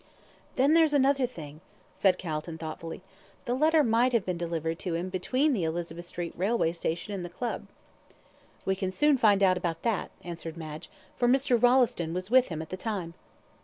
[0.55, 1.61] "Then there's another thing,"
[1.93, 3.03] said Calton, thoughtfully.
[3.45, 7.23] "The letter might, have been delivered to him between the Elizabeth Street Railway Station and
[7.23, 7.67] the Club."
[8.65, 11.55] "We can soon find out about that," answered Madge; "for Mr.
[11.61, 13.13] Rolleston was with him at the time."